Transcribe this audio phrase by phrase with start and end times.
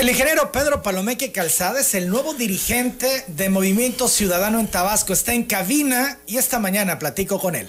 [0.00, 5.12] El ingeniero Pedro Palomeque Calzada es el nuevo dirigente de Movimiento Ciudadano en Tabasco.
[5.12, 7.68] Está en cabina y esta mañana platico con él.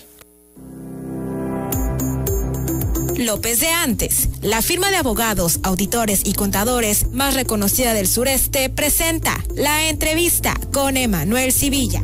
[3.17, 9.43] López de Antes, la firma de abogados, auditores y contadores más reconocida del sureste, presenta
[9.53, 11.99] la entrevista con Emanuel Civilla.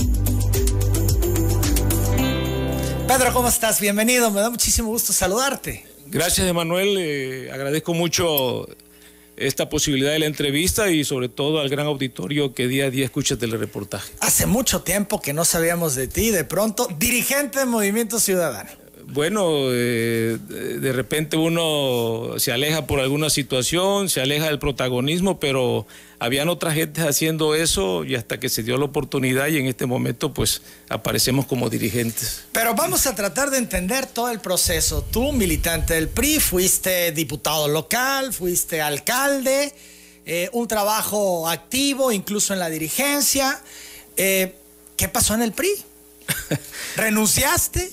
[3.07, 3.79] Pedro, ¿cómo estás?
[3.79, 5.85] Bienvenido, me da muchísimo gusto saludarte.
[6.07, 6.97] Gracias, Emanuel.
[6.99, 8.67] Eh, agradezco mucho
[9.37, 13.05] esta posibilidad de la entrevista y sobre todo al gran auditorio que día a día
[13.05, 14.11] escucha el reportaje.
[14.19, 19.69] Hace mucho tiempo que no sabíamos de ti, de pronto, dirigente de Movimiento Ciudadano bueno,
[19.71, 25.87] eh, de repente uno se aleja por alguna situación, se aleja del protagonismo, pero
[26.19, 29.85] habían otras gentes haciendo eso y hasta que se dio la oportunidad y en este
[29.85, 32.43] momento pues aparecemos como dirigentes.
[32.51, 35.03] Pero vamos a tratar de entender todo el proceso.
[35.03, 39.73] Tú, militante del PRI, fuiste diputado local, fuiste alcalde,
[40.25, 43.61] eh, un trabajo activo incluso en la dirigencia.
[44.17, 44.53] Eh,
[44.97, 45.69] ¿Qué pasó en el PRI?
[46.97, 47.89] ¿Renunciaste?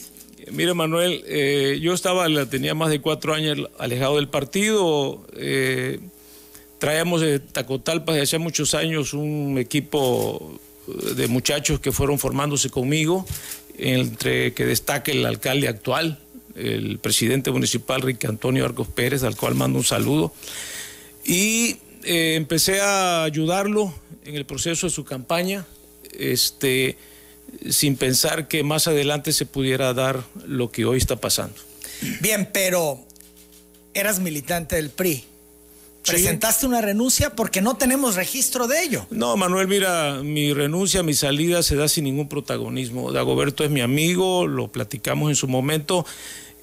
[0.54, 5.26] Mire, Manuel, eh, yo estaba, tenía más de cuatro años alejado del partido.
[5.36, 5.98] Eh,
[6.78, 10.60] traíamos de Tacotalpa desde hace muchos años un equipo
[11.16, 13.26] de muchachos que fueron formándose conmigo,
[13.78, 16.20] entre que destaca el alcalde actual,
[16.54, 20.32] el presidente municipal, Rick Antonio Arcos Pérez, al cual mando un saludo.
[21.24, 23.92] Y eh, empecé a ayudarlo
[24.24, 25.66] en el proceso de su campaña.
[26.16, 26.96] Este
[27.70, 31.56] sin pensar que más adelante se pudiera dar lo que hoy está pasando.
[32.20, 33.04] Bien, pero
[33.94, 35.24] eras militante del PRI.
[36.04, 39.06] ¿Presentaste una renuncia porque no tenemos registro de ello?
[39.10, 43.10] No, Manuel, mira, mi renuncia, mi salida se da sin ningún protagonismo.
[43.10, 46.04] Dagoberto es mi amigo, lo platicamos en su momento,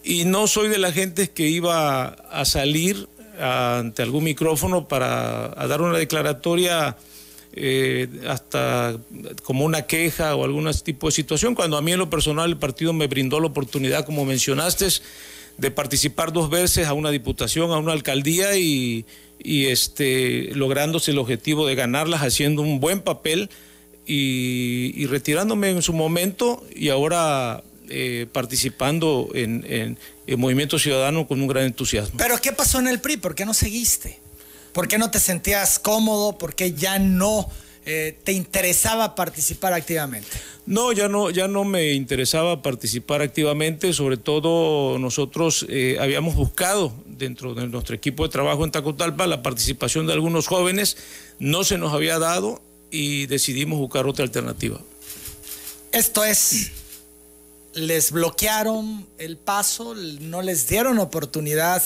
[0.04, 3.08] y no soy de la gente que iba a salir
[3.40, 6.98] ante algún micrófono para dar una declaratoria
[7.54, 8.98] eh, hasta
[9.44, 12.58] como una queja o algún tipo de situación, cuando a mí en lo personal el
[12.58, 14.88] partido me brindó la oportunidad, como mencionaste,
[15.58, 19.06] de participar dos veces a una diputación, a una alcaldía y,
[19.44, 23.50] este, lográndose el objetivo de ganarlas, haciendo un buen papel
[24.06, 31.42] y, retirándome en su momento y ahora eh, participando en, en, en Movimiento Ciudadano con
[31.42, 32.18] un gran entusiasmo.
[32.18, 33.18] ¿Pero qué pasó en el PRI?
[33.18, 34.20] ¿Por qué no seguiste?
[34.74, 36.38] ¿Por qué no te sentías cómodo?
[36.38, 37.50] ¿Por qué ya no
[37.86, 40.30] eh, te interesaba participar activamente?
[40.66, 43.94] No, ya no, ya no me interesaba participar activamente.
[43.94, 49.44] Sobre todo nosotros eh, habíamos buscado dentro de nuestro equipo de trabajo en Tacotalpa la
[49.44, 50.98] participación de algunos jóvenes.
[51.40, 52.62] No se nos había dado
[52.92, 54.80] y decidimos buscar otra alternativa.
[55.92, 56.72] Esto es
[57.74, 61.82] les bloquearon el paso, no les dieron oportunidad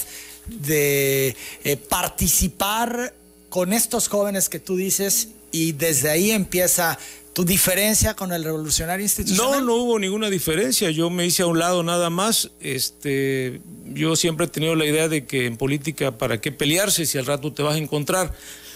[0.47, 3.13] de eh, participar
[3.49, 6.97] con estos jóvenes que tú dices y desde ahí empieza
[7.35, 9.59] tu diferencia con el revolucionario institucional.
[9.59, 10.89] No, no hubo ninguna diferencia.
[10.91, 12.51] Yo me hice a un lado nada más.
[12.61, 17.17] Este, yo siempre he tenido la idea de que en política, ¿para qué pelearse si
[17.17, 18.33] al rato te vas a encontrar?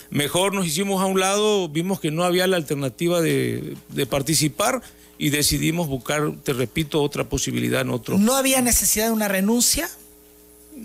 [0.10, 4.82] Mejor nos hicimos a un lado, vimos que no había la alternativa de, de participar
[5.18, 8.18] y decidimos buscar, te repito, otra posibilidad en otro.
[8.18, 9.90] ¿No había necesidad de una renuncia?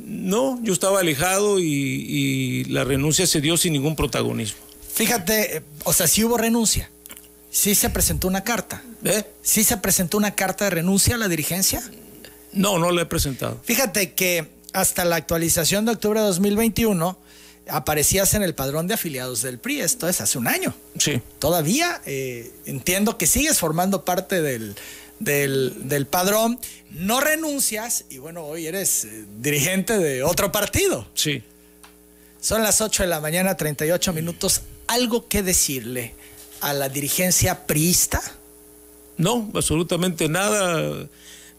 [0.05, 4.59] No, yo estaba alejado y, la renuncia se dio sin ningún protagonismo.
[4.95, 6.91] Fíjate, o sea, sí hubo renuncia.
[7.51, 8.83] Sí se presentó una carta.
[9.05, 9.25] ¿Eh?
[9.43, 11.83] ¿Sí se presentó una carta de renuncia a la dirigencia?
[12.53, 13.61] No, no la he presentado.
[13.65, 17.19] Fíjate que hasta la actualización de octubre de 2021
[17.69, 20.75] aparecías en el padrón de afiliados del PRI, esto es hace un año.
[20.99, 21.21] Sí.
[21.39, 24.75] Todavía eh, entiendo que sigues formando parte del,
[25.21, 26.59] del, padrón,
[26.91, 31.07] no renuncias y bueno, hoy eres eh, dirigente de otro partido.
[31.15, 31.43] Sí.
[32.41, 34.63] Son las 8 de la mañana, 38 minutos.
[34.87, 36.15] ¿Algo que decirle
[36.61, 38.21] a la dirigencia priista?
[39.17, 41.09] No, absolutamente nada.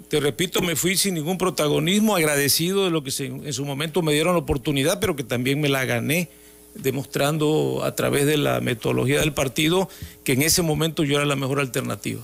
[0.09, 4.13] Te repito, me fui sin ningún protagonismo, agradecido de lo que en su momento me
[4.13, 6.29] dieron la oportunidad, pero que también me la gané,
[6.75, 9.89] demostrando a través de la metodología del partido
[10.23, 12.21] que en ese momento yo era la mejor alternativa.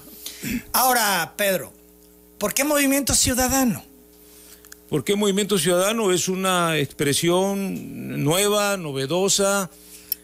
[0.73, 1.71] Ahora, Pedro,
[2.37, 3.83] ¿por qué Movimiento Ciudadano?
[4.89, 9.69] Porque Movimiento Ciudadano es una expresión nueva, novedosa.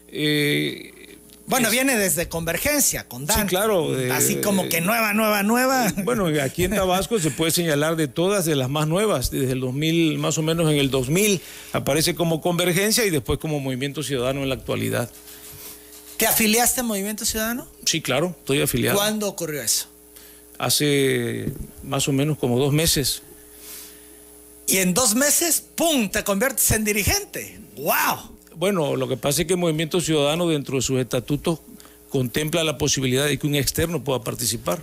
[0.08, 1.16] Eh,
[1.46, 3.40] bueno, viene desde Convergencia, con Dan.
[3.40, 3.88] Sí, claro.
[4.12, 5.90] Así como que nueva, nueva, nueva.
[6.04, 9.30] Bueno, aquí en Tabasco se puede señalar de todas, de las más nuevas.
[9.30, 11.40] Desde el 2000, más o menos en el 2000,
[11.72, 15.10] aparece como Convergencia y después como Movimiento Ciudadano en la actualidad.
[16.18, 17.66] ¿Te afiliaste a Movimiento Ciudadano?
[17.86, 18.98] Sí, claro, estoy afiliado.
[18.98, 19.88] ¿Cuándo ocurrió eso?
[20.58, 21.52] Hace
[21.82, 23.22] más o menos como dos meses.
[24.66, 27.58] Y en dos meses, ¡pum!, te conviertes en dirigente.
[27.76, 28.36] ¡Wow!
[28.56, 31.60] Bueno, lo que pasa es que el Movimiento Ciudadano dentro de sus estatutos
[32.10, 34.82] contempla la posibilidad de que un externo pueda participar.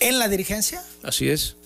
[0.00, 0.82] ¿En la dirigencia?
[1.02, 1.56] Así es.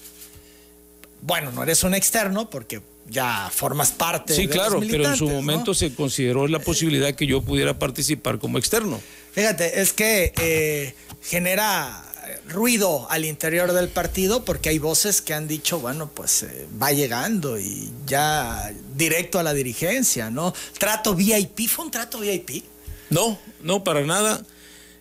[1.22, 5.74] Bueno, no eres un externo porque ya formas parte sí, claro, pero en su momento
[5.74, 9.00] se consideró la posibilidad que yo pudiera participar como externo.
[9.32, 12.03] Fíjate, es que eh, genera
[12.48, 16.92] ruido al interior del partido porque hay voces que han dicho, bueno, pues eh, va
[16.92, 20.54] llegando y ya directo a la dirigencia, ¿no?
[20.78, 22.64] Trato VIP, ¿fue un trato VIP?
[23.10, 24.44] No, no, para nada.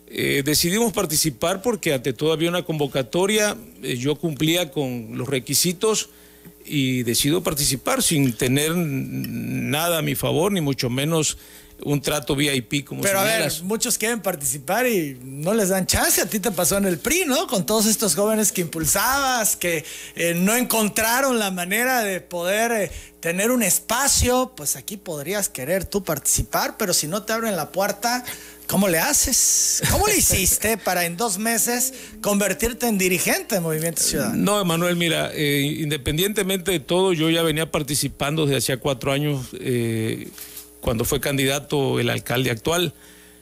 [0.06, 6.10] Eh, decidimos participar porque ante todo había una convocatoria, yo cumplía con los requisitos
[6.64, 11.36] y decido participar sin tener nada a mi favor, ni mucho menos
[11.82, 16.20] un trato VIP como Pero a ver, muchos quieren participar y no les dan chance.
[16.20, 17.46] A ti te pasó en el PRI, ¿no?
[17.46, 19.84] Con todos estos jóvenes que impulsabas, que
[20.14, 22.90] eh, no encontraron la manera de poder eh,
[23.20, 27.70] tener un espacio, pues aquí podrías querer tú participar, pero si no te abren la
[27.70, 28.24] puerta,
[28.66, 29.82] ¿Cómo le haces?
[29.90, 31.92] ¿Cómo le hiciste para en dos meses
[32.22, 34.36] convertirte en dirigente de Movimiento Ciudadano?
[34.36, 39.48] No, Emanuel, mira, eh, independientemente de todo, yo ya venía participando desde hacía cuatro años
[40.84, 42.92] cuando fue candidato el alcalde actual.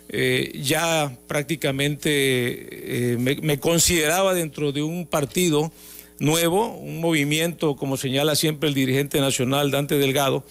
[0.09, 5.73] Eh, ya prácticamente me, me, consideraba dentro de un partido
[6.21, 10.45] nuevo, un movimiento, como señala siempre el dirigente nacional Dante Delgado,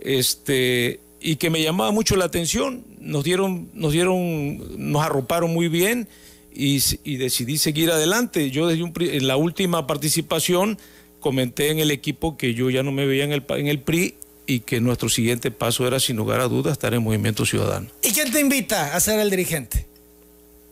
[0.00, 2.84] este, y que me llamaba mucho la atención.
[2.98, 6.08] Nos dieron, nos dieron, nos arroparon muy bien
[6.52, 6.80] y,
[7.16, 8.50] decidí seguir adelante.
[8.50, 10.78] Yo desde en la última participación
[11.20, 14.16] comenté en el equipo que yo ya no me veía en el, en el PRI
[14.46, 17.88] y que nuestro siguiente paso era, sin lugar a dudas, estar en Movimiento Ciudadano.
[18.02, 19.86] ¿Y quién te invita a ser el dirigente?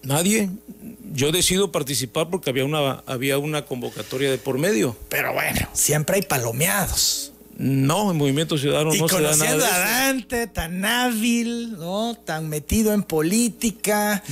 [0.03, 0.51] Nadie.
[1.15, 4.97] Yo decido participar porque había una, había una convocatoria de por medio.
[5.09, 7.33] Pero bueno, siempre hay palomeados.
[7.57, 12.17] No, el Movimiento Ciudadano no se da nada de a Dante, tan hábil, ¿no?
[12.25, 14.23] Tan metido en política.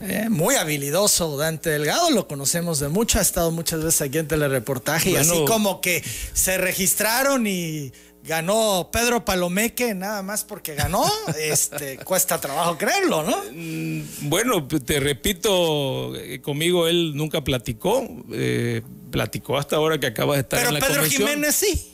[0.00, 4.26] Eh, muy habilidoso Dante Delgado, lo conocemos de mucho, ha estado muchas veces aquí en
[4.26, 6.02] telereportaje y así como que
[6.32, 7.92] se registraron y
[8.24, 11.04] ganó Pedro Palomeque nada más porque ganó,
[11.38, 13.36] este, cuesta trabajo creerlo, ¿no?
[13.52, 20.34] Mm, bueno, te repito, eh, conmigo él nunca platicó, eh, platicó hasta ahora que acaba
[20.34, 21.88] de estar en la Pedro Jiménez sí.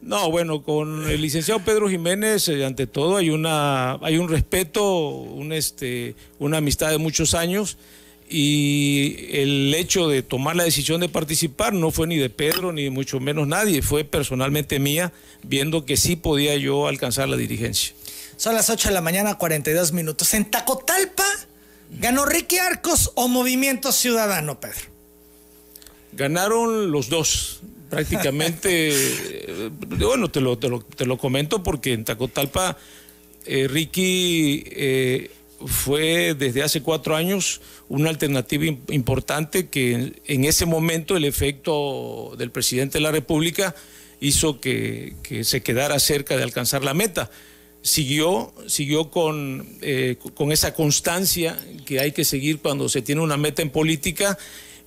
[0.00, 5.08] No, bueno, con el licenciado Pedro Jiménez, eh, ante todo, hay una, hay un respeto,
[5.08, 7.78] un este, una amistad de muchos años
[8.30, 12.90] y el hecho de tomar la decisión de participar no fue ni de Pedro ni
[12.90, 17.94] mucho menos nadie, fue personalmente mía, viendo que sí podía yo alcanzar la dirigencia.
[18.36, 20.32] Son las 8 de la mañana, 42 minutos.
[20.34, 21.24] En Tacotalpa,
[21.98, 24.86] ¿ganó Ricky Arcos o Movimiento Ciudadano, Pedro?
[26.12, 27.60] Ganaron los dos
[27.90, 28.92] prácticamente,
[29.88, 32.76] bueno, te lo, te lo, comento porque en Tacotalpa
[33.46, 35.30] eh, Ricky eh,
[35.66, 42.50] fue desde hace cuatro años una alternativa importante que en, ese momento el efecto del
[42.50, 43.74] presidente de la República
[44.20, 47.30] hizo que, se quedara cerca de alcanzar la meta.
[47.82, 49.66] Siguió, siguió con,
[50.34, 54.36] con esa constancia que hay que seguir cuando se tiene una meta en política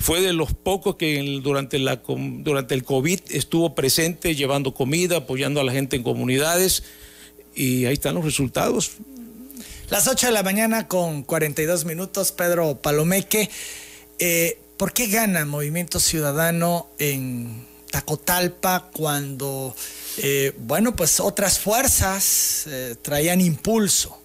[0.01, 5.61] fue de los pocos que durante, la, durante el COVID estuvo presente llevando comida, apoyando
[5.61, 6.83] a la gente en comunidades
[7.53, 8.93] y ahí están los resultados.
[9.91, 13.49] Las 8 de la mañana con 42 minutos, Pedro Palomeque.
[14.19, 19.75] Eh, ¿Por qué gana Movimiento Ciudadano en Tacotalpa cuando,
[20.19, 24.17] eh, bueno, pues otras fuerzas eh, traían impulso?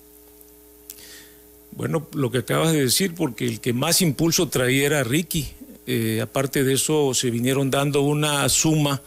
[1.72, 5.52] Bueno, lo que acabas de decir, porque el que más impulso traía era Ricky.
[6.22, 9.02] Aparte de eso, se vinieron dando una suma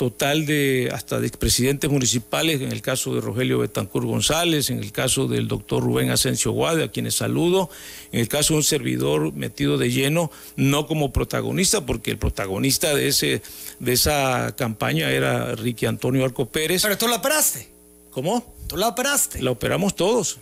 [0.00, 4.92] total de hasta de expresidentes municipales, en el caso de Rogelio Betancur González, en el
[4.92, 7.68] caso del doctor Rubén Asensio Guade, a quienes saludo,
[8.10, 12.94] en el caso de un servidor metido de lleno, no como protagonista, porque el protagonista
[12.94, 13.42] de, ese,
[13.78, 16.80] de esa campaña era Ricky Antonio Arco Pérez.
[16.80, 17.68] Pero tú la operaste.
[18.10, 18.54] ¿Cómo?
[18.68, 19.42] Tú la operaste.
[19.42, 20.38] La operamos todos.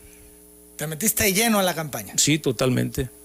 [0.77, 2.15] ¿Te metiste de lleno a la campaña?
[2.17, 3.18] Sí, totalmente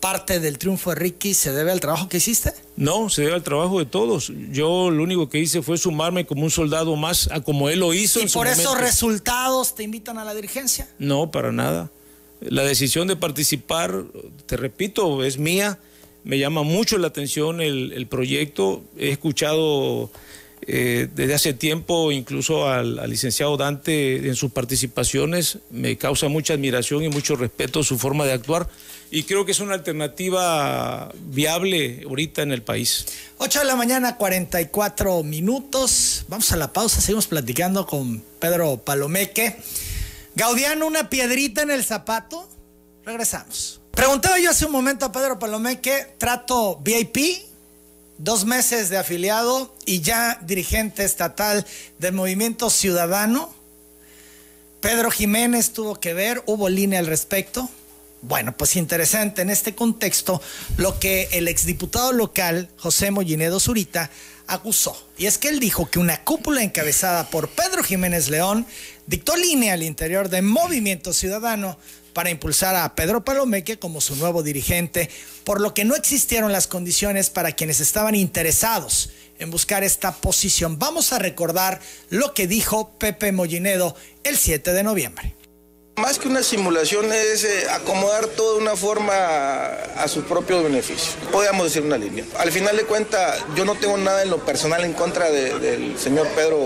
[0.00, 2.52] parte del triunfo de Ricky se debe al trabajo que hiciste?
[2.76, 4.32] No, se debe al trabajo de todos.
[4.50, 7.92] Yo lo único que hice fue sumarme como un soldado más a como él lo
[7.94, 8.20] hizo.
[8.20, 10.88] ¿Y por esos resultados te invitan a la dirigencia?
[10.98, 11.90] No, para nada.
[12.40, 14.04] La decisión de participar,
[14.46, 15.78] te repito, es mía.
[16.24, 18.82] Me llama mucho la atención el, proyecto.
[18.96, 20.10] He escuchado
[20.70, 27.04] Eh, desde hace tiempo, incluso al, licenciado Dante en sus participaciones, me causa mucha admiración
[27.04, 28.68] y mucho respeto su forma de actuar
[29.10, 33.06] y creo que es una alternativa viable ahorita en el país.
[33.38, 36.24] 8 de la mañana, 44 minutos.
[36.28, 39.56] Vamos a la pausa, seguimos platicando con Pedro Palomeque.
[40.34, 42.48] Gaudiano, una piedrita en el zapato.
[43.04, 43.80] Regresamos.
[43.92, 47.42] Preguntaba yo hace un momento a Pedro Palomeque, trato VIP,
[48.18, 51.66] dos meses de afiliado y ya dirigente estatal
[51.98, 53.52] del Movimiento Ciudadano.
[54.80, 57.68] Pedro Jiménez tuvo que ver, hubo línea al respecto.
[58.20, 60.42] Bueno, pues interesante en este contexto
[60.76, 64.10] lo que el exdiputado local José Mollinedo Zurita
[64.48, 65.00] acusó.
[65.16, 68.66] Y es que él dijo que una cúpula encabezada por Pedro Jiménez León
[69.06, 71.78] dictó línea al interior de Movimiento Ciudadano
[72.12, 75.08] para impulsar a Pedro Palomeque como su nuevo dirigente,
[75.44, 80.80] por lo que no existieron las condiciones para quienes estaban interesados en buscar esta posición.
[80.80, 83.94] Vamos a recordar lo que dijo Pepe Mollinedo
[84.24, 85.37] el 7 de noviembre.
[85.98, 89.12] Más que una simulación es eh, acomodar toda una forma
[89.96, 91.14] a, su propio beneficio.
[91.32, 92.24] Podríamos decir una línea.
[92.38, 96.28] Al final de cuentas, yo no tengo nada en lo personal en contra del señor
[96.28, 96.58] Pedro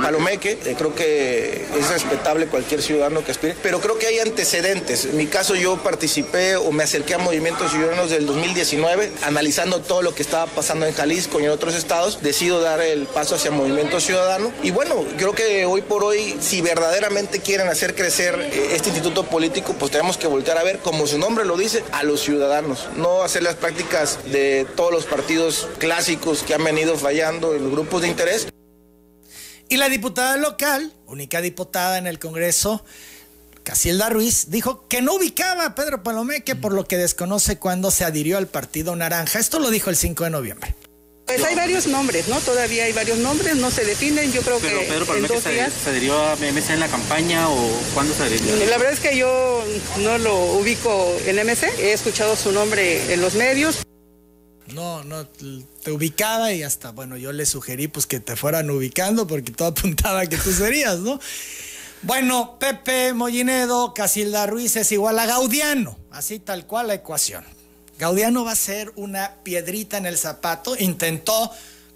[0.00, 0.58] Palomeque.
[0.64, 5.06] Eh, creo que es respetable cualquier ciudadano que aspire, pero creo que hay antecedentes.
[5.06, 10.02] En mi caso, yo participé o me acerqué a Movimientos Ciudadanos del 2019, analizando todo
[10.02, 12.22] lo que estaba pasando en Jalisco y en otros estados.
[12.22, 14.52] Decido dar el paso hacia Movimiento Ciudadano.
[14.62, 19.24] Y bueno, creo que hoy por hoy, si verdaderamente quieren hacer crecer eh, este instituto
[19.24, 22.86] político, pues tenemos que voltear a ver, como su nombre lo dice, a los ciudadanos,
[22.96, 27.72] no hacer las prácticas de todos los partidos clásicos que han venido fallando en los
[27.72, 28.48] grupos de interés.
[29.68, 32.84] Y la diputada local, única diputada en el Congreso,
[33.64, 38.04] Casilda Ruiz, dijo que no ubicaba a Pedro Palomeque por lo que desconoce cuando se
[38.04, 39.38] adhirió al Partido Naranja.
[39.38, 40.74] Esto lo dijo el 5 de noviembre.
[41.26, 42.38] Pues hay varios nombres, ¿no?
[42.40, 45.72] Todavía hay varios nombres, no se definen, yo creo que Pedro en dos se, días...
[45.82, 48.54] ¿Se adhirió a MC en la campaña o cuándo se adhirió?
[48.66, 49.64] La verdad es que yo
[49.98, 53.78] no lo ubico en MC, he escuchado su nombre en los medios.
[54.72, 59.26] No, no, te ubicaba y hasta, bueno, yo le sugerí pues que te fueran ubicando
[59.26, 61.18] porque todo apuntaba que tú serías, ¿no?
[62.02, 67.55] Bueno, Pepe Mollinedo, Casilda Ruiz es igual a Gaudiano, así tal cual la ecuación.
[67.98, 70.76] Gaudiano va a ser una piedrita en el zapato.
[70.78, 71.50] Intentó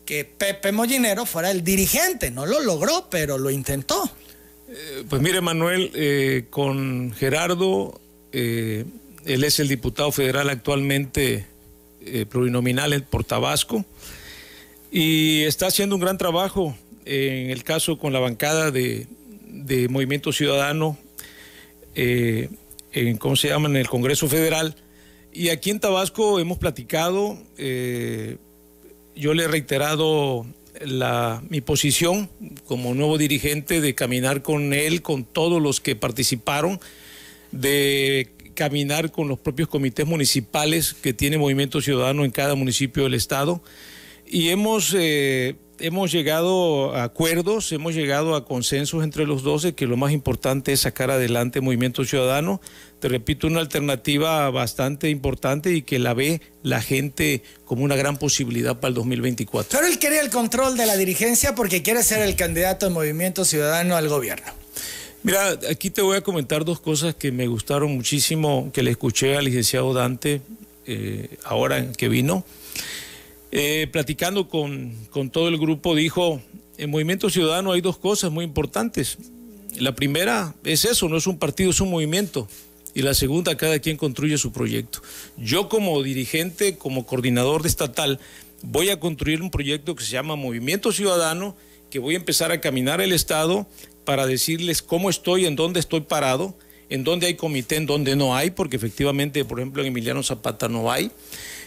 [0.07, 2.31] que Pepe Mollinero fuera el dirigente.
[2.31, 4.11] No lo logró, pero lo intentó.
[4.69, 8.01] Eh, pues mire, Manuel, eh, con Gerardo,
[8.33, 8.85] eh,
[9.25, 11.47] él es el diputado federal actualmente
[12.31, 13.85] plurinominal por Tabasco
[14.91, 19.07] y está haciendo un gran trabajo en el caso con la bancada de,
[19.91, 20.97] Movimiento Ciudadano,
[21.95, 24.75] en, ¿cómo se llama?, en el Congreso Federal
[25.33, 28.39] y aquí en Tabasco hemos platicado, eh,
[29.15, 30.47] yo le he reiterado
[30.81, 32.29] la, mi posición
[32.67, 36.81] como nuevo dirigente de caminar con él, con todos los que participaron,
[37.53, 43.15] de caminar con los propios comités municipales que tiene Movimiento Ciudadano en cada municipio del
[43.15, 43.63] Estado.
[44.27, 44.95] Y hemos...
[44.97, 50.13] Eh, hemos llegado a acuerdos, hemos llegado a consensos entre los 12 que lo más
[50.13, 52.61] importante es sacar adelante Movimiento Ciudadano.
[53.01, 58.19] Te repito, una alternativa bastante importante y que la ve la gente como una gran
[58.19, 59.79] posibilidad para el 2024.
[59.79, 63.45] Pero él quería el control de la dirigencia porque quiere ser el candidato de Movimiento
[63.45, 64.53] Ciudadano al gobierno.
[65.23, 69.37] Mira, aquí te voy a comentar dos cosas que me gustaron muchísimo, que le escuché
[69.37, 70.41] al licenciado Dante
[70.87, 72.45] eh, ahora que vino.
[73.53, 74.95] Eh, platicando con,
[75.33, 76.41] todo el grupo, dijo,
[76.79, 79.19] en Movimiento Ciudadano hay dos cosas muy importantes.
[79.79, 82.49] La primera es eso, no es un partido, es un movimiento.
[82.95, 85.01] Y la segunda, cada quien construye su proyecto.
[85.37, 88.21] Yo como dirigente, como coordinador de estatal,
[88.63, 91.57] voy a construir un proyecto que se llama Movimiento Ciudadano,
[91.89, 93.67] que voy a empezar a caminar el Estado
[94.05, 96.57] para decirles cómo estoy, en dónde estoy parado,
[96.91, 100.69] en dónde hay comité, en dónde no hay, porque efectivamente, por ejemplo, en Emiliano Zapata
[100.69, 101.11] no hay.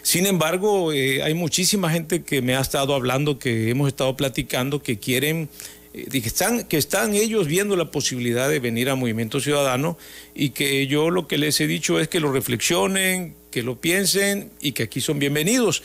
[0.02, 4.82] Sin embargo, eh, hay muchísima gente que me ha estado hablando, que hemos estado platicando,
[4.82, 5.48] que quieren
[5.94, 9.96] eh, que están, que están ellos viendo la posibilidad de venir a Movimiento Ciudadano
[10.34, 14.50] y que yo lo que les he dicho es que lo reflexionen, que lo piensen
[14.60, 15.82] y que aquí son bienvenidos.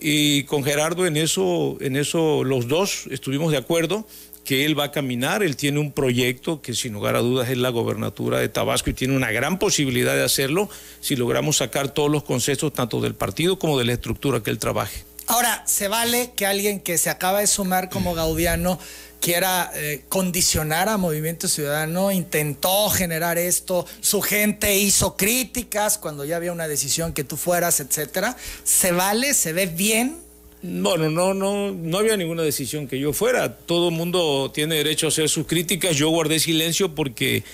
[0.00, 4.06] Y con Gerardo en eso, en eso los dos estuvimos de acuerdo
[4.48, 7.58] que él va a caminar, él tiene un proyecto que sin lugar a dudas es
[7.58, 10.70] la gobernatura de Tabasco y tiene una gran posibilidad de hacerlo
[11.02, 14.58] si logramos sacar todos los conceptos tanto del partido como de la estructura que él
[14.58, 15.04] trabaje.
[15.26, 18.78] Ahora, ¿se vale que alguien que se acaba de sumar como Gaudiano
[19.20, 26.36] quiera eh, condicionar a Movimiento Ciudadano, intentó generar esto, su gente hizo críticas cuando ya
[26.36, 28.34] había una decisión que tú fueras, etcétera?
[28.64, 29.34] ¿Se vale?
[29.34, 30.26] ¿Se ve bien?
[30.62, 33.56] Bueno, no, no, no había ninguna decisión que yo fuera.
[33.56, 35.96] Todo el mundo tiene derecho a hacer sus críticas.
[35.96, 37.44] Yo guardé silencio porque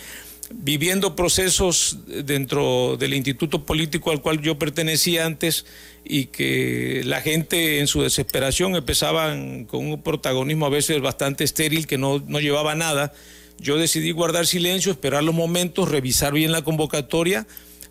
[0.50, 5.66] viviendo procesos dentro del instituto político al cual yo pertenecía antes
[6.04, 11.87] y que la gente en su desesperación empezaban con un protagonismo a veces bastante estéril
[11.87, 13.12] que no, no llevaba nada.
[13.58, 17.46] Yo decidí guardar silencio, esperar los momentos, revisar bien la convocatoria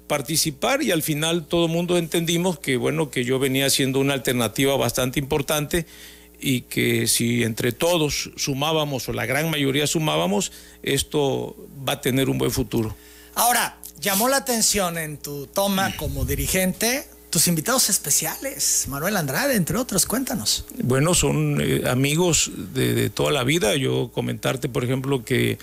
[0.07, 4.13] participar y al final todo el mundo entendimos que bueno que yo venía siendo una
[4.13, 5.85] alternativa bastante importante
[6.39, 10.51] y que si entre todos sumábamos o la gran mayoría sumábamos,
[10.83, 11.55] esto
[11.87, 12.95] va a tener un buen futuro.
[13.33, 19.77] Ahora, llamó la atención en tu toma como dirigente tus invitados especiales, Manuel Andrade, entre
[19.77, 20.65] otros, cuéntanos.
[20.83, 23.75] Bueno, son eh, amigos de, de toda la vida.
[23.75, 25.57] Yo comentarte, por ejemplo, que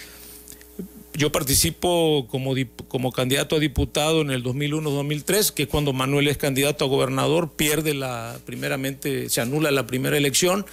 [1.15, 2.55] yo participo como,
[2.89, 7.53] como candidato a diputado en el 2001-2003, que es cuando Manuel es candidato a gobernador,
[7.53, 10.65] pierde la, primeramente, se anula la primera elección.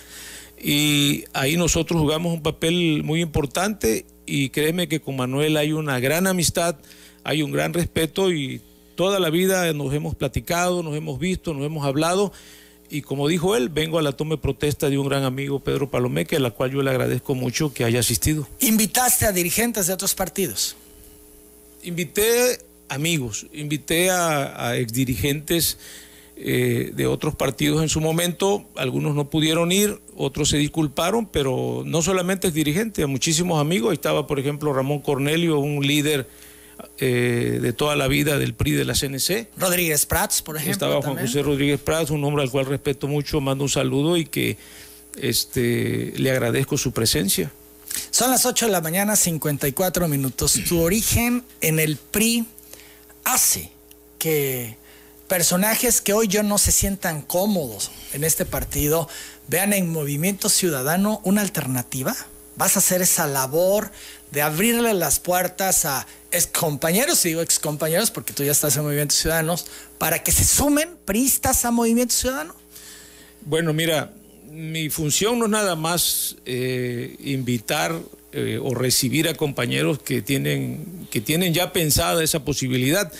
[0.62, 6.00] Y ahí nosotros jugamos un papel muy importante y créeme que con Manuel hay una
[6.00, 6.78] gran amistad,
[7.24, 8.62] hay un gran respeto y
[8.96, 12.32] toda la vida nos hemos platicado, nos hemos visto, nos hemos hablado
[12.90, 15.90] y como dijo él, vengo a la toma de protesta de un gran amigo, Pedro
[15.90, 18.48] Palomeque, a la cual yo le agradezco mucho que haya asistido.
[18.60, 20.76] ¿Invitaste a dirigentes de otros partidos?
[21.84, 25.78] Invité amigos, invité a, a exdirigentes
[26.40, 31.82] eh, de otros partidos en su momento, algunos no pudieron ir, otros se disculparon, pero
[31.84, 36.28] no solamente exdirigentes, a muchísimos amigos, estaba por ejemplo Ramón Cornelio, un líder
[37.00, 39.48] eh, de toda la vida del PRI de la CNC.
[39.58, 40.74] Rodríguez Prats, por ejemplo.
[40.74, 44.26] Estaba Juan José Rodríguez Prats, un hombre al cual respeto mucho, mando un saludo y
[44.26, 44.58] que
[45.18, 47.52] este, le agradezco su presencia.
[48.12, 50.60] Son las 8 de la mañana, 54 minutos.
[50.68, 52.46] Tu origen en el PRI
[53.24, 53.72] hace
[54.20, 54.78] que
[55.28, 59.10] personajes que hoy yo no se sientan cómodos en este partido
[59.48, 62.16] vean en Movimiento Ciudadano una alternativa.
[62.58, 63.92] ¿Vas a hacer esa labor
[64.32, 69.16] de abrirle las puertas a excompañeros, y digo excompañeros porque tú ya estás en Movimiento
[69.16, 72.56] Ciudadanos, para que se sumen priistas a Movimiento Ciudadano?
[73.46, 74.12] Bueno, mira,
[74.52, 78.02] mi función no es nada más eh, invitar
[78.34, 83.12] eh, o recibir a compañeros que tienen, que tienen ya pensada esa posibilidad.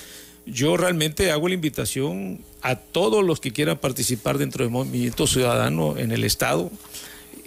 [0.46, 5.98] Yo realmente hago la invitación a todos los que quieran participar dentro del Movimiento Ciudadano
[5.98, 6.72] en el Estado.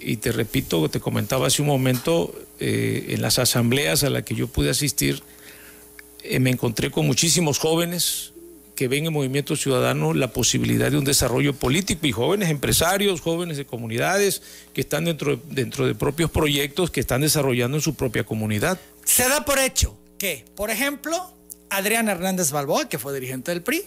[0.03, 4.35] Y te repito, te comentaba hace un momento, eh, en las asambleas a las que
[4.35, 5.21] yo pude asistir,
[6.23, 8.33] eh, me encontré con muchísimos jóvenes
[8.75, 13.57] que ven en Movimiento Ciudadano la posibilidad de un desarrollo político y jóvenes empresarios, jóvenes
[13.57, 14.41] de comunidades
[14.73, 18.79] que están dentro, dentro de propios proyectos que están desarrollando en su propia comunidad.
[19.05, 21.31] Se da por hecho que, por ejemplo,
[21.69, 23.83] Adrián Hernández Balboa, que fue dirigente del PRI,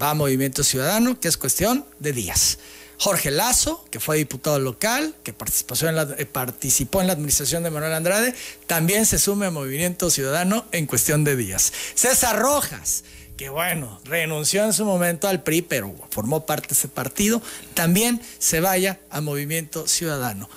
[0.00, 2.58] va a Movimiento Ciudadano, que es cuestión de días.
[2.98, 7.62] Jorge Lazo, que fue diputado local, que participó en, la, eh, participó en la administración
[7.62, 8.34] de Manuel Andrade,
[8.66, 11.72] también se sume a Movimiento Ciudadano en cuestión de días.
[11.94, 13.04] César Rojas,
[13.36, 17.42] que bueno, renunció en su momento al PRI, pero formó parte de ese partido,
[17.74, 20.48] también se vaya a Movimiento Ciudadano.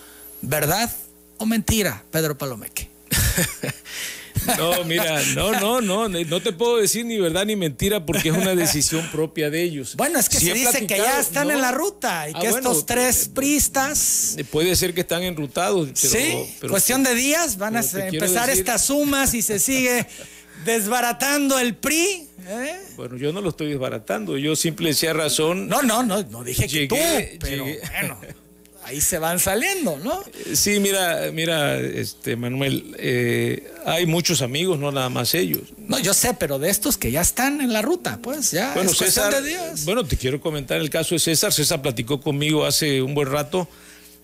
[0.41, 0.91] ¿Verdad
[1.37, 2.89] o mentira, Pedro Palomeque?
[4.57, 8.35] No, mira, no, no, no, no te puedo decir ni verdad ni mentira porque es
[8.35, 9.95] una decisión propia de ellos.
[9.95, 12.85] Bueno, es que se dice que ya están en la ruta y ah, que estos
[12.85, 14.35] tres eh, pristas.
[14.37, 15.89] Eh, puede ser que están enrutados.
[15.93, 16.33] sí,
[16.69, 20.05] cuestión de días van a empezar estas sumas y se sigue
[20.65, 22.29] desbaratando el PRI.
[22.47, 22.81] ¿eh?
[22.95, 25.67] Bueno, yo no lo estoy desbaratando, yo simple decía razón.
[25.67, 26.95] No, no, no, no dije que tú,
[27.39, 28.19] pero bueno
[28.87, 30.23] ahí se van saliendo, ¿no?
[30.53, 35.63] Sí, mira, mira, este Manuel, eh, hay muchos amigos, no nada más ellos.
[35.77, 38.73] No, yo sé, pero de estos que ya están en la ruta, pues ya.
[38.73, 41.51] Bueno, César, de bueno, te quiero comentar el caso de César.
[41.51, 43.67] César platicó conmigo hace un buen rato.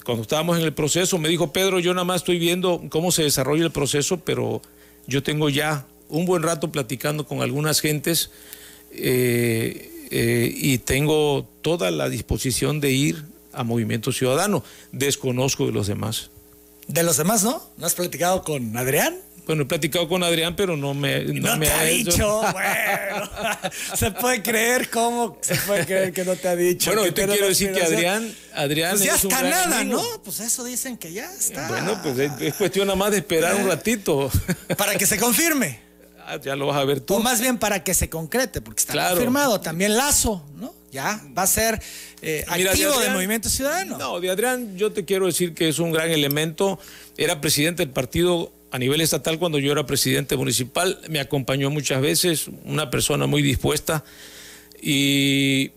[0.05, 3.23] Cuando estábamos en el proceso, me dijo, Pedro, yo nada más estoy viendo cómo se
[3.23, 4.61] desarrolla el proceso, pero
[5.07, 8.31] yo tengo ya un buen rato platicando con algunas gentes
[8.91, 14.63] eh, eh, y tengo toda la disposición de ir a Movimiento Ciudadano.
[14.91, 16.31] Desconozco de los demás.
[16.87, 17.63] ¿De los demás no?
[17.77, 19.15] ¿No has platicado con Adrián?
[19.45, 22.41] Bueno, he platicado con Adrián, pero no me, no, me te ha dicho.
[22.53, 23.29] bueno,
[23.95, 26.91] se puede creer cómo se puede creer que no te ha dicho.
[26.91, 30.01] Bueno, yo te quiero decir que Adrián, Adrián pues ya está nada, ¿no?
[30.23, 31.67] Pues eso dicen que ya está.
[31.67, 34.31] Bueno, pues es, cuestión nada más de esperar un ratito.
[34.77, 35.81] Para que se confirme.
[36.25, 37.15] Ah, ya lo vas a ver tú.
[37.15, 39.59] O más bien para que se concrete, porque está confirmado.
[39.59, 40.73] También Lazo, ¿no?
[40.93, 41.81] Ya va a ser
[42.21, 43.97] eh, activo de, Movimiento Ciudadano.
[43.97, 46.79] No, de Adrián yo te quiero decir que es un gran elemento.
[47.17, 50.99] Era presidente del partido a nivel estatal cuando yo era presidente municipal.
[51.09, 54.03] Me acompañó muchas veces, una persona muy dispuesta.
[54.79, 55.71] Y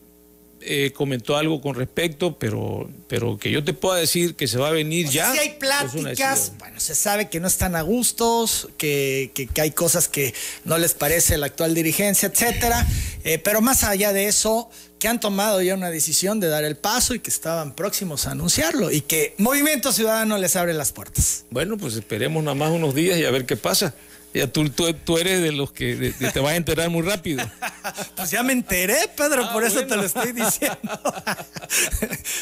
[0.68, 4.68] eh, comentó algo con respecto, pero, pero que yo te pueda decir que se va
[4.68, 5.32] a venir ya.
[5.32, 10.08] Si hay pláticas, bueno, se sabe que no están a gustos, que, que, hay cosas
[10.08, 12.84] que no les parece la actual dirigencia, etcétera.
[13.22, 14.68] Eh, pero más allá de eso,
[15.06, 18.32] que han tomado ya una decisión de dar el paso y que estaban próximos a
[18.32, 21.44] anunciarlo y que Movimiento Ciudadano les abre las puertas.
[21.48, 23.94] Bueno, pues esperemos nada más unos días y a ver qué pasa.
[24.34, 27.48] Ya tú, tú, eres de los que te vas a enterar muy rápido.
[28.16, 30.76] pues ya me enteré, Pedro, ah, por eso te lo estoy diciendo.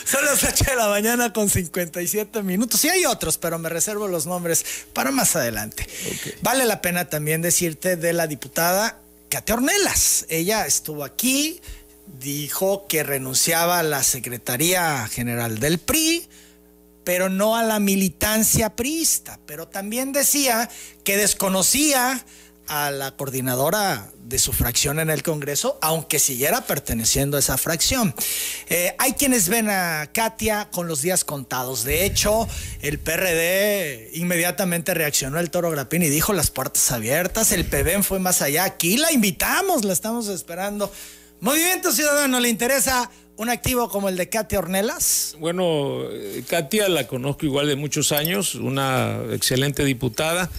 [0.07, 2.81] Son las 8 de la mañana con 57 minutos.
[2.81, 5.87] Sí hay otros, pero me reservo los nombres para más adelante.
[6.41, 10.25] Vale la pena también decirte de la diputada Kate Ornelas.
[10.31, 11.61] Ella estuvo aquí,
[12.07, 16.29] dijo que renunciaba a la Secretaría General del PRI
[17.05, 19.39] pero no a la militancia priista.
[19.47, 20.69] Pero también decía
[21.05, 22.25] que desconocía
[22.67, 28.15] a la coordinadora de su fracción en el Congreso, aunque siguiera perteneciendo a esa fracción.
[28.69, 31.85] Eh, hay quienes ven a Katia con los días contados.
[31.85, 32.49] De hecho,
[32.81, 37.53] el PRD inmediatamente reaccionó al Toro Grapín y dijo las puertas abiertas.
[37.53, 38.65] El PBM fue más allá.
[38.65, 40.91] Aquí la invitamos, la estamos esperando.
[41.45, 45.37] Movimiento Ciudadano, ¿le interesa un activo como el de Katia Ornelas?
[45.39, 50.51] Bueno, eh, Katia la conozco igual de muchos años, una excelente diputada.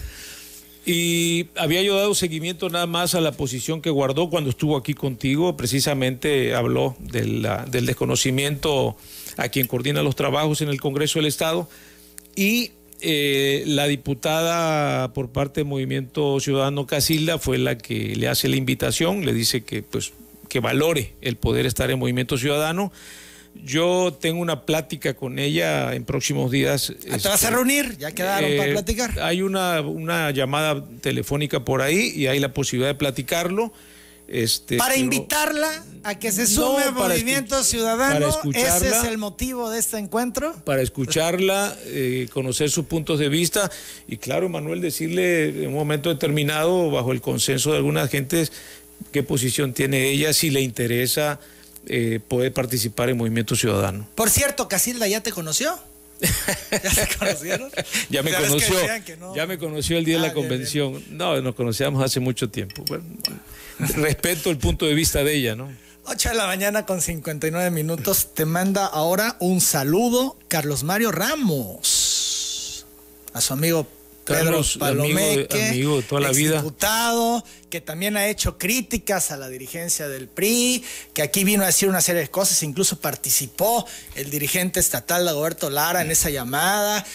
[0.84, 4.94] Y había yo dado seguimiento nada más a la posición que guardó cuando estuvo aquí
[4.94, 5.56] contigo.
[5.56, 8.96] Precisamente habló del desconocimiento
[9.36, 11.68] a quien coordina los trabajos en el Congreso del Estado.
[12.36, 12.70] Y
[13.00, 18.54] eh, la diputada por parte del Movimiento Ciudadano Casilda fue la que le hace la
[18.54, 20.12] invitación, le dice que pues
[20.48, 22.92] que valore el poder estar en Movimiento Ciudadano.
[23.64, 26.92] Yo tengo una plática con ella en próximos días.
[27.00, 27.96] ¿Te vas a este, reunir?
[27.98, 29.18] ¿Ya quedaron para eh, platicar?
[29.20, 33.72] Hay una, una llamada telefónica por ahí y hay la posibilidad de platicarlo.
[34.28, 39.78] Este, para invitarla a que se sume a Movimiento Ciudadano, ese es el motivo de
[39.78, 40.52] este encuentro.
[40.64, 43.70] Para escucharla, eh, conocer sus puntos de vista
[44.08, 48.50] y claro, Manuel, decirle en un momento determinado, bajo el consenso de algunas gentes,
[49.12, 51.40] qué posición tiene ella, si le interesa
[51.86, 54.08] eh, poder participar en Movimiento Ciudadano.
[54.14, 55.78] Por cierto, Casilda ya te conoció.
[56.70, 57.70] ¿Ya se conocieron?
[58.08, 58.76] ya me conoció.
[59.34, 61.02] Ya me conoció el día de la ah, convención.
[61.10, 62.84] No, nos conocíamos hace mucho tiempo.
[63.78, 65.70] respeto el punto de vista de ella, ¿no?
[66.08, 68.28] 8 de la mañana con 59 minutos.
[68.32, 72.86] Te manda ahora un saludo Carlos Mario Ramos.
[73.32, 73.88] A su amigo
[74.26, 76.56] Carlos, Palomeque, amigo, toda la vida.
[76.56, 80.84] diputado, que también ha hecho críticas a la dirigencia del PRI,
[81.14, 85.70] que aquí vino a decir una serie de cosas, incluso participó el dirigente estatal Dagoberto
[85.70, 87.06] Lara en esa llamada,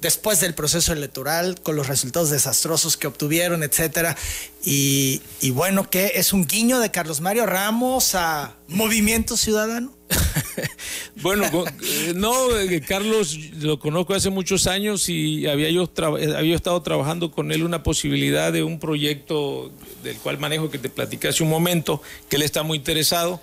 [0.00, 4.16] después del proceso electoral, con los resultados desastrosos que obtuvieron, etcétera.
[4.64, 5.20] Y,
[5.52, 9.94] bueno, que es un guiño de Carlos Mario Ramos a Movimiento Ciudadano.
[11.22, 11.44] bueno,
[11.82, 15.84] eh, no, eh, Carlos lo conozco hace muchos años y había yo,
[16.18, 20.78] eh, había estado trabajando con él una posibilidad de un proyecto del cual manejo que
[20.78, 23.40] te platicé hace un momento, que él está muy interesado.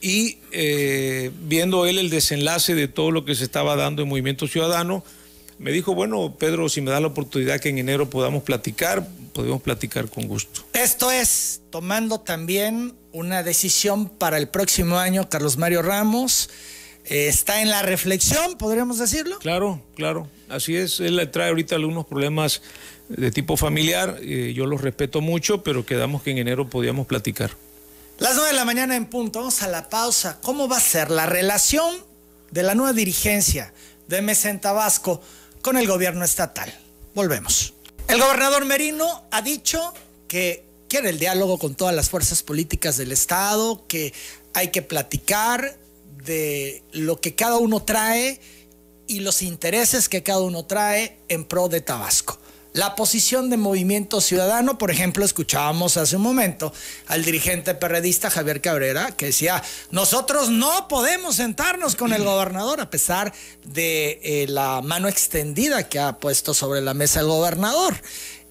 [0.00, 0.38] Y
[1.48, 5.02] viendo él el desenlace de todo lo que se estaba dando en Movimiento Ciudadano,
[5.58, 9.62] me dijo, bueno, Pedro, si me da la oportunidad que en enero podamos platicar, podemos
[9.62, 10.62] platicar con gusto.
[10.72, 16.50] Esto es tomando también una decisión para el próximo año, Carlos Mario Ramos.
[17.04, 19.38] Eh, está en la reflexión, podríamos decirlo.
[19.38, 21.00] Claro, claro, así es.
[21.00, 22.62] Él trae ahorita algunos problemas
[23.08, 27.52] de tipo familiar, eh, yo los respeto mucho, pero quedamos que en enero podíamos platicar.
[28.18, 30.38] Las nueve de la mañana en punto, vamos a la pausa.
[30.42, 31.94] ¿Cómo va a ser la relación
[32.50, 33.72] de la nueva dirigencia
[34.08, 35.20] de Mesa en Tabasco
[35.66, 36.72] con el gobierno estatal?
[37.12, 37.74] Volvemos.
[38.06, 39.92] El gobernador Merino ha dicho
[40.28, 44.14] que quiere el diálogo con todas las fuerzas políticas del Estado, que
[44.54, 45.76] hay que platicar
[46.24, 48.40] de lo que cada uno trae
[49.08, 52.38] y los intereses que cada uno trae en pro de Tabasco.
[52.76, 56.74] La posición de Movimiento Ciudadano, por ejemplo, escuchábamos hace un momento
[57.06, 59.62] al dirigente perredista Javier Cabrera que decía,
[59.92, 63.32] nosotros no podemos sentarnos con el gobernador a pesar
[63.64, 67.94] de eh, la mano extendida que ha puesto sobre la mesa el gobernador.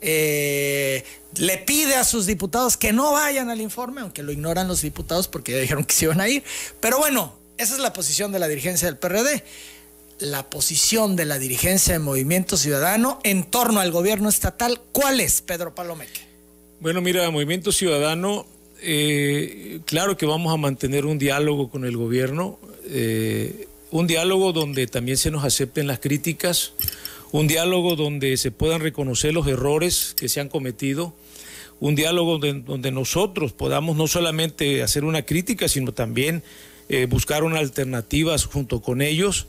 [0.01, 1.03] Eh,
[1.35, 5.27] le pide a sus diputados que no vayan al informe, aunque lo ignoran los diputados
[5.27, 6.43] porque ya dijeron que se iban a ir.
[6.79, 9.43] Pero bueno, esa es la posición de la dirigencia del PRD.
[10.19, 15.41] La posición de la dirigencia de Movimiento Ciudadano en torno al gobierno estatal, ¿cuál es,
[15.41, 16.21] Pedro Palomeque?
[16.79, 18.45] Bueno, mira, Movimiento Ciudadano,
[18.81, 24.87] eh, claro que vamos a mantener un diálogo con el gobierno, eh, un diálogo donde
[24.87, 26.73] también se nos acepten las críticas,
[27.31, 31.13] un diálogo donde se puedan reconocer los errores que se han cometido,
[31.79, 36.41] un diálogo donde, nosotros podamos no solamente hacer una crítica, sino también
[36.87, 39.47] eh, buscaron alternativas junto con ellos.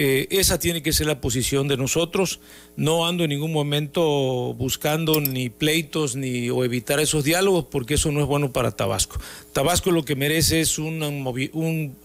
[0.00, 2.38] Eh, esa tiene que ser la posición de nosotros.
[2.76, 8.12] No ando en ningún momento buscando ni pleitos ni o evitar esos diálogos porque eso
[8.12, 9.18] no es bueno para Tabasco.
[9.52, 11.96] Tabasco lo que merece es un,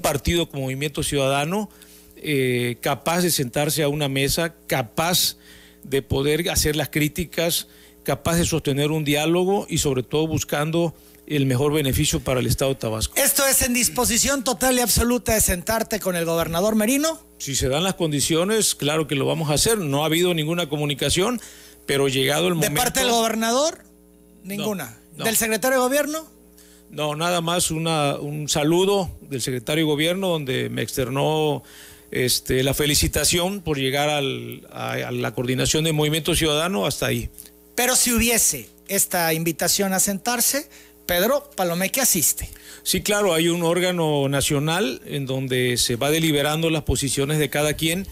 [0.00, 1.68] partido como Movimiento Ciudadano
[2.16, 5.36] eh, capaz de sentarse a una mesa, capaz
[5.82, 7.68] de poder hacer las críticas,
[8.04, 10.94] capaz de sostener un diálogo y sobre todo buscando
[11.26, 13.14] el mejor beneficio para el Estado de Tabasco.
[13.16, 17.20] ¿Esto es en disposición total y absoluta de sentarte con el gobernador Merino?
[17.38, 19.78] Si se dan las condiciones, claro que lo vamos a hacer.
[19.78, 21.40] No ha habido ninguna comunicación,
[21.86, 22.74] pero llegado el momento...
[22.74, 23.84] ¿De parte del gobernador?
[24.42, 24.98] Ninguna.
[25.16, 26.26] ¿Del secretario de gobierno?
[26.90, 31.62] No, nada más una, un saludo del secretario de gobierno donde me externó
[32.10, 37.30] este, la felicitación por llegar al, a, a la coordinación de Movimiento Ciudadano hasta ahí.
[37.74, 40.68] Pero si hubiese esta invitación a sentarse,
[41.06, 42.48] Pedro Palomeque asiste.
[42.82, 47.74] Sí, claro, hay un órgano nacional en donde se va deliberando las posiciones de cada
[47.74, 48.06] quien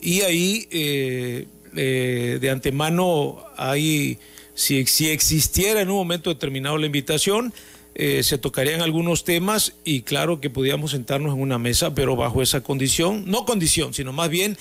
[0.00, 4.18] y ahí eh, eh, de antemano hay,
[4.54, 4.78] si,
[5.08, 7.52] existiera en un momento determinado la invitación,
[7.94, 12.42] eh, se tocarían algunos temas y claro que podíamos sentarnos en una mesa, pero bajo
[12.42, 14.56] esa condición, no condición, sino más bien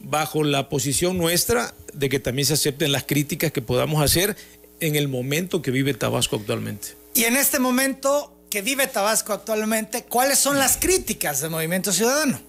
[0.00, 4.36] bajo la posición nuestra de que también se acepten las críticas que podamos hacer
[4.80, 6.99] en el momento que vive Tabasco actualmente.
[7.14, 12.40] Y en este momento que vive Tabasco actualmente, ¿cuáles son las críticas del Movimiento Ciudadano?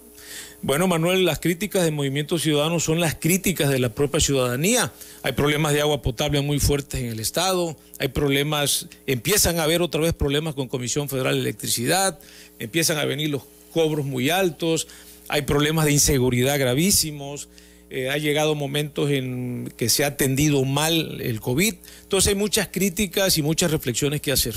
[0.63, 4.93] Bueno, Manuel, las críticas del Movimiento Ciudadano son las críticas de la propia ciudadanía.
[5.23, 9.81] Hay problemas de agua potable muy fuertes en el Estado, hay problemas, empiezan a haber
[9.81, 12.19] otra vez problemas con Comisión Federal de Electricidad,
[12.59, 13.41] empiezan a venir los
[13.73, 14.87] cobros muy altos,
[15.29, 17.49] hay problemas de inseguridad gravísimos,
[17.91, 21.75] eh, ha llegado momentos en que se ha atendido mal el COVID.
[22.03, 24.55] Entonces hay muchas críticas y muchas reflexiones que hacer.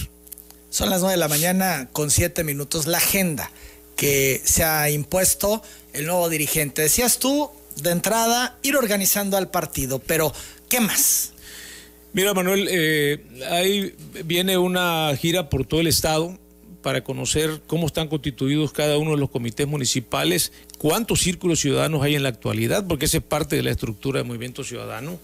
[0.71, 2.87] Son las 9 de la mañana con 7 minutos.
[2.87, 3.51] La agenda
[3.97, 6.83] que se ha impuesto el nuevo dirigente.
[6.83, 7.51] Decías tú,
[7.83, 10.33] de entrada, ir organizando al partido, pero
[10.69, 11.33] ¿qué más?
[12.13, 16.39] Mira, Manuel, eh, ahí viene una gira por todo el estado
[16.83, 20.53] para conocer cómo están constituidos cada uno de los comités municipales,
[20.85, 24.29] cuántos círculos ciudadanos hay en la actualidad, porque esa es parte de la estructura del
[24.29, 25.19] movimiento ciudadano.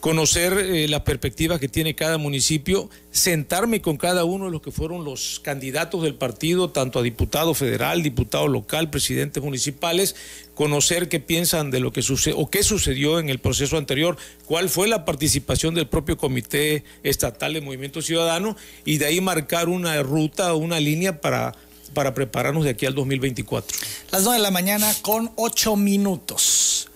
[0.00, 4.70] Conocer eh, las perspectivas que tiene cada municipio, sentarme con cada uno de los que
[4.70, 10.16] fueron los candidatos del partido, tanto a diputado federal, diputado local, presidentes municipales,
[10.54, 14.70] conocer qué piensan de lo que sucedió o qué sucedió en el proceso anterior, cuál
[14.70, 20.02] fue la participación del propio Comité Estatal de Movimiento Ciudadano y de ahí marcar una
[20.02, 21.54] ruta o una línea para,
[21.94, 23.76] para prepararnos de aquí al 2024.
[24.10, 26.88] Las 9 de la mañana con 8 minutos.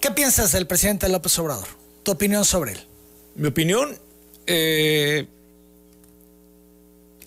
[0.00, 1.66] ¿Qué piensas del presidente López Obrador?
[2.02, 2.78] ¿Tu opinión sobre él?
[3.34, 3.98] Mi opinión,
[4.46, 5.26] eh,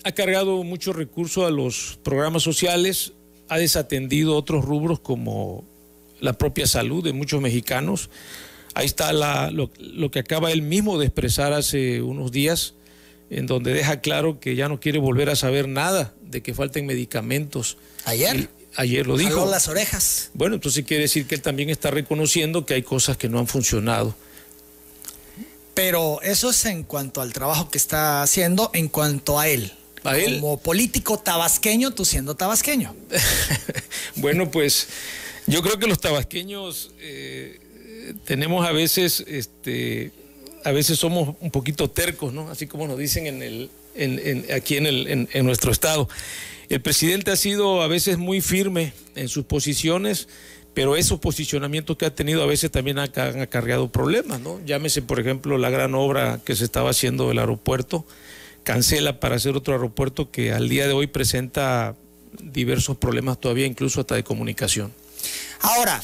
[0.04, 3.12] ha cargado mucho recurso a los programas sociales,
[3.48, 5.64] ha desatendido otros rubros como
[6.20, 8.10] la propia salud de muchos mexicanos.
[8.74, 12.74] Ahí está la, lo, lo, que acaba él mismo de expresar hace unos días,
[13.32, 16.84] en donde deja claro que ya no quiere volver a saber nada de que falten
[16.84, 17.78] medicamentos.
[18.04, 18.36] Ayer.
[18.36, 19.50] Y, ayer lo dijo.
[19.50, 20.30] Las orejas.
[20.34, 23.46] Bueno, entonces quiere decir que él también está reconociendo que hay cosas que no han
[23.46, 24.14] funcionado.
[25.72, 29.72] Pero eso es en cuanto al trabajo que está haciendo, en cuanto a él.
[30.04, 30.40] ¿A él?
[30.40, 32.94] Como político tabasqueño, tú siendo tabasqueño.
[34.16, 34.88] bueno, pues
[35.46, 37.58] yo creo que los tabasqueños eh,
[38.26, 40.12] tenemos a veces, este,
[40.64, 42.48] a veces somos un poquito tercos, ¿no?
[42.50, 46.08] Así como nos dicen en el, en, en, aquí en, el, en, nuestro estado.
[46.68, 50.28] El presidente ha sido a veces muy firme en sus posiciones
[50.74, 53.10] pero esos posicionamientos que ha tenido a veces también han
[53.42, 54.58] acarreado problemas, ¿no?
[54.64, 58.06] Llámese, por ejemplo, la gran obra que se estaba haciendo del aeropuerto,
[58.62, 61.94] cancela para hacer otro aeropuerto que al día de hoy presenta
[62.40, 64.92] diversos problemas todavía, incluso hasta de comunicación.
[65.60, 66.02] Ahora,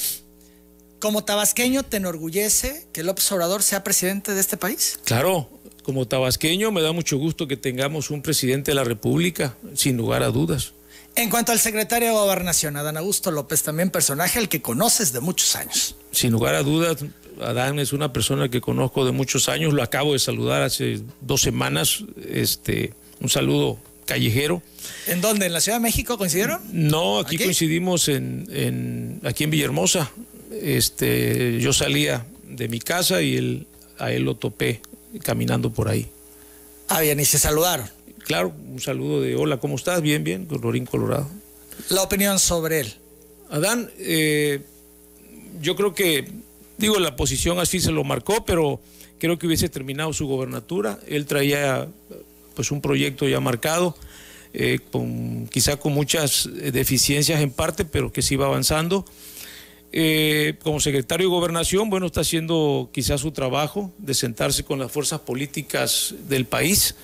[0.98, 4.98] como tabasqueño, ¿te enorgullece que López Obrador sea presidente de este país?
[5.04, 5.48] Claro,
[5.82, 10.22] como tabasqueño me da mucho gusto que tengamos un presidente de la República, sin lugar
[10.22, 10.72] a dudas.
[11.16, 15.20] En cuanto al secretario de Gobernación, Adán Augusto López, también personaje al que conoces de
[15.20, 15.96] muchos años.
[16.12, 16.98] Sin lugar a dudas,
[17.40, 21.40] Adán es una persona que conozco de muchos años, lo acabo de saludar hace dos
[21.40, 24.62] semanas, este, un saludo callejero.
[25.06, 25.46] ¿En dónde?
[25.46, 26.60] ¿En la Ciudad de México coincidieron?
[26.72, 27.44] No, aquí, ¿Aquí?
[27.44, 30.10] coincidimos en, en, aquí en Villahermosa.
[30.50, 33.66] Este, yo salía de mi casa y él,
[33.98, 34.80] a él lo topé
[35.22, 36.08] caminando por ahí.
[36.88, 37.88] Ah, bien, y se saludaron
[38.28, 40.02] claro, un saludo de hola, ¿cómo estás?
[40.02, 41.26] Bien, bien, colorín colorado.
[41.88, 42.94] La opinión sobre él.
[43.50, 44.60] Adán, eh,
[45.62, 46.30] yo creo que,
[46.76, 48.80] digo, la posición así se lo marcó, pero
[49.18, 51.00] creo que hubiese terminado su gobernatura.
[51.08, 51.88] Él traía
[52.54, 53.96] pues un proyecto ya marcado.
[54.52, 59.04] eh, con, quizá con muchas deficiencias en parte, pero que sí va avanzando.
[59.90, 64.92] Eh, como secretario de Gobernación, bueno, está haciendo quizás su trabajo de sentarse con las
[64.92, 66.94] fuerzas políticas del país.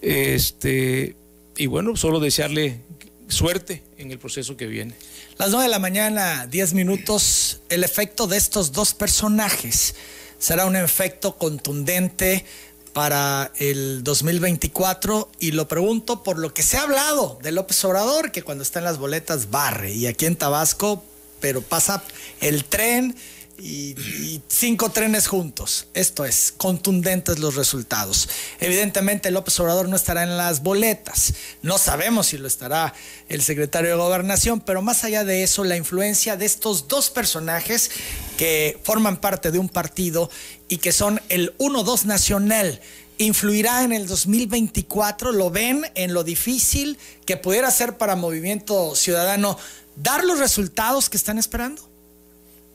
[0.00, 1.16] Este,
[1.56, 2.80] y bueno, solo desearle
[3.28, 4.94] suerte en el proceso que viene.
[5.38, 9.94] Las 9 de la mañana, 10 minutos, el efecto de estos dos personajes
[10.38, 12.44] será un efecto contundente
[12.92, 18.32] para el 2024 y lo pregunto por lo que se ha hablado de López Obrador,
[18.32, 21.04] que cuando está en las boletas barre y aquí en Tabasco,
[21.40, 22.02] pero pasa
[22.40, 23.14] el tren
[23.60, 25.88] y, cinco trenes juntos.
[25.94, 28.28] Esto es, contundentes los resultados.
[28.60, 31.34] Evidentemente López Obrador no estará en las boletas.
[31.62, 32.94] No sabemos si lo estará
[33.28, 37.90] el secretario de Gobernación, pero más allá de eso, la influencia de estos dos personajes
[38.36, 40.30] que forman parte de un partido
[40.68, 42.80] y que son el 1-2 nacional
[43.18, 45.32] influirá en el 2024?
[45.32, 49.58] ¿Lo ven en lo difícil que pudiera ser para Movimiento Ciudadano
[49.96, 51.82] dar los resultados que están esperando?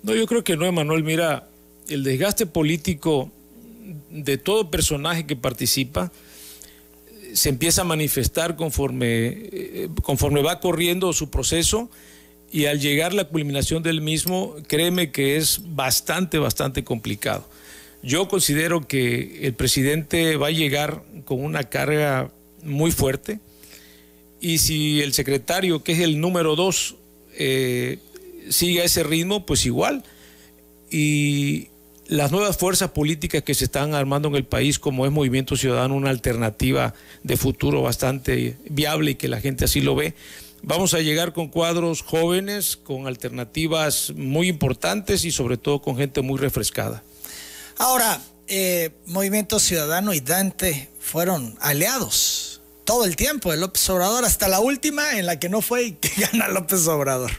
[0.04, 1.04] No, yo creo que no, Emanuel.
[1.04, 1.48] Mira,
[1.88, 3.32] el desgaste político
[4.10, 6.12] de todo personaje que participa
[7.08, 11.90] eh, se empieza a manifestar conforme, eh, conforme va corriendo su proceso
[12.52, 17.48] y al llegar la culminación del mismo, créeme que es bastante, bastante complicado.
[18.04, 23.40] Yo considero que el presidente va a llegar con una carga muy fuerte
[24.44, 26.98] y si el secretario, que es el número dos,
[27.38, 28.00] eh,
[28.50, 30.04] siga ese ritmo, pues igual.
[30.92, 31.70] Y
[32.08, 35.96] las nuevas fuerzas políticas que se están armando en el país, como es Movimiento Ciudadano,
[35.96, 40.14] una alternativa de futuro bastante viable y que la gente así lo ve,
[40.62, 46.22] vamos a llegar con cuadros jóvenes, con alternativas muy importantes y sobre todo con gente
[46.22, 47.02] muy refrescada.
[47.78, 54.48] Ahora, eh, Movimiento Ciudadano y Dante fueron aliados todo el tiempo de López Obrador, hasta
[54.48, 57.32] la última en la que no fue y que gana López Obrador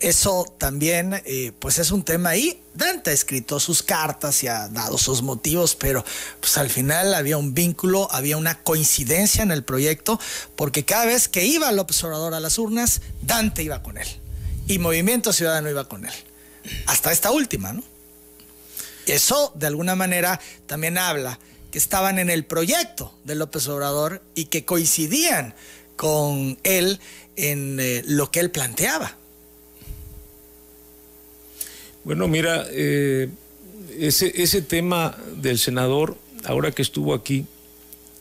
[0.00, 2.60] eso también eh, pues es un tema ahí.
[2.74, 6.04] Dante ha escrito sus cartas y ha dado sus motivos, pero
[6.40, 10.20] pues al final había un vínculo, había una coincidencia en el proyecto,
[10.54, 14.08] porque cada vez que iba López Obrador a las urnas, Dante iba con él
[14.68, 16.12] y Movimiento Ciudadano iba con él.
[16.86, 17.82] Hasta esta última, ¿no?
[19.06, 21.38] Eso de alguna manera también habla
[21.70, 25.54] que estaban en el proyecto de López Obrador y que coincidían
[25.96, 27.00] con él
[27.36, 29.16] en eh, lo que él planteaba.
[32.04, 33.28] Bueno, mira, eh,
[33.98, 37.46] ese, ese tema del senador, ahora que estuvo aquí,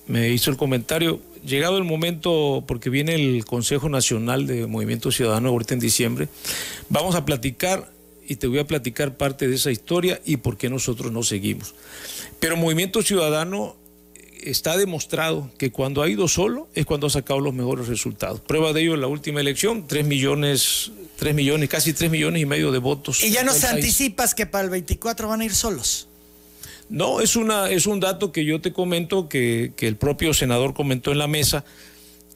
[0.07, 5.49] me hizo el comentario, llegado el momento, porque viene el Consejo Nacional de Movimiento Ciudadano
[5.49, 6.29] ahorita en diciembre,
[6.89, 7.91] vamos a platicar
[8.27, 11.75] y te voy a platicar parte de esa historia y por qué nosotros no seguimos.
[12.39, 13.75] Pero Movimiento Ciudadano
[14.41, 18.41] está demostrado que cuando ha ido solo es cuando ha sacado los mejores resultados.
[18.41, 22.45] Prueba de ello en la última elección, 3 millones 3 millones, casi 3 millones y
[22.45, 23.23] medio de votos.
[23.23, 26.07] ¿Y ya no se anticipas que para el 24 van a ir solos?
[26.89, 30.73] No, es, una, es un dato que yo te comento, que, que el propio senador
[30.73, 31.65] comentó en la mesa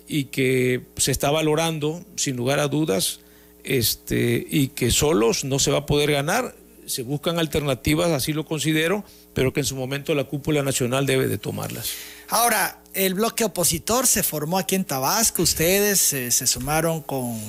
[0.07, 3.19] y que se está valorando, sin lugar a dudas,
[3.63, 6.55] este, y que solos no se va a poder ganar.
[6.85, 11.27] Se buscan alternativas, así lo considero, pero que en su momento la cúpula nacional debe
[11.27, 11.91] de tomarlas.
[12.29, 17.39] Ahora, el bloque opositor se formó aquí en Tabasco, ustedes eh, se sumaron con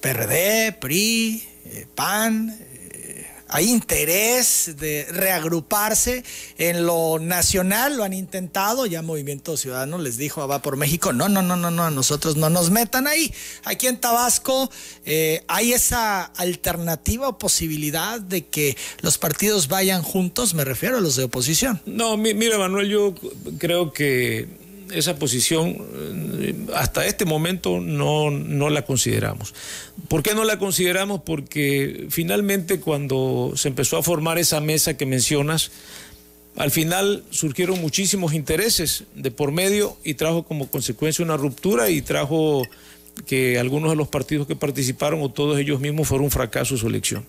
[0.00, 2.54] PRD, PRI, eh, PAN,
[3.52, 6.24] hay interés de reagruparse
[6.56, 11.28] en lo nacional, lo han intentado, ya Movimiento Ciudadano les dijo, va por México, no,
[11.28, 13.32] no, no, no, no, a nosotros no nos metan ahí.
[13.64, 14.70] Aquí en Tabasco
[15.04, 21.00] eh, hay esa alternativa o posibilidad de que los partidos vayan juntos, me refiero a
[21.00, 21.82] los de oposición.
[21.84, 23.14] No, mira Manuel, yo
[23.58, 24.61] creo que
[24.92, 25.76] esa posición
[26.40, 29.54] eh, hasta este momento no, no, la consideramos.
[30.08, 31.22] ¿Por qué no la consideramos?
[31.22, 35.70] Porque finalmente cuando se empezó a formar esa mesa que mencionas,
[36.56, 42.02] al final surgieron muchísimos intereses de por medio y trajo como consecuencia una ruptura y
[42.02, 42.62] trajo
[43.26, 46.86] que algunos de los partidos que participaron o todos ellos mismos fueron un fracaso su
[46.86, 47.26] elección.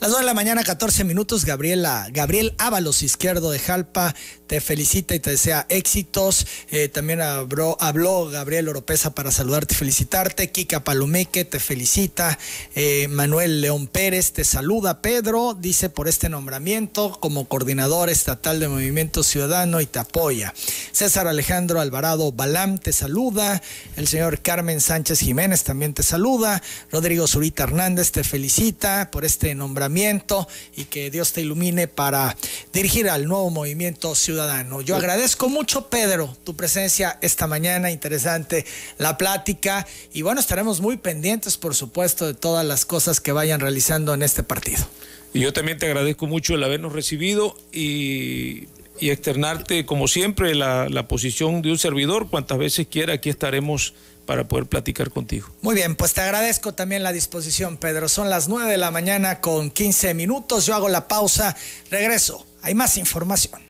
[0.00, 1.44] Las 2 de la mañana, 14 minutos.
[1.44, 4.14] Gabriela, Gabriel Ábalos, izquierdo de Jalpa,
[4.54, 6.46] te felicita y te desea éxitos.
[6.70, 10.52] Eh, también habló, habló, Gabriel Oropesa para saludarte y felicitarte.
[10.52, 12.38] Kika Palumeque te felicita.
[12.76, 15.02] Eh, Manuel León Pérez te saluda.
[15.02, 20.54] Pedro dice por este nombramiento como coordinador estatal de Movimiento Ciudadano y te apoya.
[20.92, 23.60] César Alejandro Alvarado Balam te saluda.
[23.96, 26.62] El señor Carmen Sánchez Jiménez también te saluda.
[26.92, 30.46] Rodrigo Zurita Hernández te felicita por este nombramiento
[30.76, 32.36] y que Dios te ilumine para
[32.72, 34.80] dirigir al nuevo movimiento ciudadano ciudadano.
[34.82, 38.64] Yo agradezco mucho, Pedro, tu presencia esta mañana, interesante
[38.98, 43.60] la plática y bueno, estaremos muy pendientes, por supuesto, de todas las cosas que vayan
[43.60, 44.84] realizando en este partido.
[45.32, 48.68] Y yo también te agradezco mucho el habernos recibido y,
[49.00, 52.28] y externarte, como siempre, la, la posición de un servidor.
[52.28, 53.94] Cuantas veces quiera, aquí estaremos
[54.26, 55.48] para poder platicar contigo.
[55.60, 58.08] Muy bien, pues te agradezco también la disposición, Pedro.
[58.08, 60.66] Son las 9 de la mañana con 15 minutos.
[60.66, 61.56] Yo hago la pausa,
[61.90, 62.46] regreso.
[62.62, 63.60] Hay más información.